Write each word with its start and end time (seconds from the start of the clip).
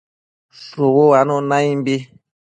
Shubu 0.61 0.99
uanun 1.09 1.43
naimbi 1.49 1.95